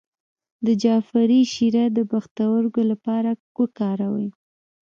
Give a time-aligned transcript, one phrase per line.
[0.65, 4.27] د جعفری شیره د پښتورګو لپاره وکاروئ